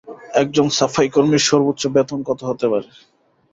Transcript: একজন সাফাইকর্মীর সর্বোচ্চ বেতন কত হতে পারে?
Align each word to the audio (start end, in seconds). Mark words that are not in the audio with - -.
একজন 0.33 0.67
সাফাইকর্মীর 0.77 1.43
সর্বোচ্চ 1.49 1.83
বেতন 1.95 2.19
কত 2.29 2.39
হতে 2.49 2.65
পারে? 2.71 2.89